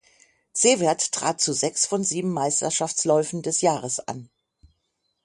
Cevert 0.53 1.11
trat 1.11 1.39
zu 1.39 1.53
sechs 1.53 1.85
von 1.85 2.03
sieben 2.03 2.31
Meisterschaftsläufen 2.33 3.43
des 3.43 3.61
Jahres 3.61 3.99
an. 3.99 4.31